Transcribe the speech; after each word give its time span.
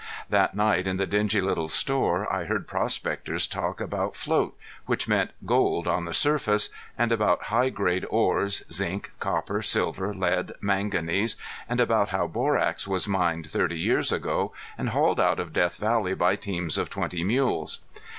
That 0.31 0.55
night 0.55 0.87
in 0.87 0.97
the 0.97 1.05
dingy 1.05 1.41
little 1.41 1.69
store 1.69 2.27
I 2.33 2.45
heard 2.45 2.67
prospectors 2.67 3.45
talk 3.45 3.79
about 3.79 4.15
float, 4.15 4.57
which 4.87 5.07
meant 5.07 5.29
gold 5.45 5.87
on 5.87 6.05
the 6.05 6.13
surface, 6.15 6.71
and 6.97 7.11
about 7.11 7.43
high 7.43 7.69
grade 7.69 8.07
ores, 8.09 8.63
zinc, 8.71 9.11
copper, 9.19 9.61
silver, 9.61 10.11
lead, 10.11 10.53
manganese, 10.59 11.35
and 11.69 11.79
about 11.79 12.09
how 12.09 12.25
borax 12.25 12.87
was 12.87 13.07
mined 13.07 13.51
thirty 13.51 13.77
years 13.77 14.11
ago, 14.11 14.53
and 14.75 14.89
hauled 14.89 15.19
out 15.19 15.39
of 15.39 15.53
Death 15.53 15.77
Valley 15.77 16.15
by 16.15 16.35
teams 16.35 16.79
of 16.79 16.89
twenty 16.89 17.23
mules. 17.23 17.77